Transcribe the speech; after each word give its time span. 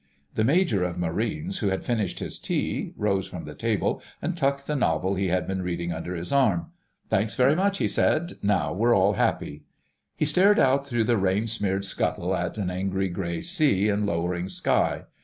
The 0.33 0.43
Major 0.43 0.83
of 0.83 0.97
Marines, 0.97 1.59
who 1.59 1.67
had 1.67 1.85
finished 1.85 2.17
his 2.17 2.39
tea, 2.39 2.91
rose 2.97 3.27
from 3.27 3.45
the 3.45 3.53
table 3.53 4.01
and 4.19 4.35
tucked 4.35 4.65
the 4.65 4.75
novel 4.75 5.13
he 5.13 5.27
had 5.27 5.45
been 5.45 5.61
reading 5.61 5.93
under 5.93 6.15
his 6.15 6.31
arm. 6.31 6.71
"Thanks 7.09 7.35
very 7.35 7.55
much," 7.55 7.77
he 7.77 7.87
said, 7.87 8.33
"now 8.41 8.73
we're 8.73 8.97
all 8.97 9.13
happy." 9.13 9.61
He 10.15 10.25
stared 10.25 10.57
out 10.57 10.87
through 10.87 11.03
the 11.03 11.17
rain 11.17 11.45
smeared 11.45 11.85
scuttle 11.85 12.35
at 12.35 12.57
an 12.57 12.71
angry 12.71 13.09
grey 13.09 13.43
sea 13.43 13.89
and 13.89 14.07
lowering 14.07 14.49
sky. 14.49 15.05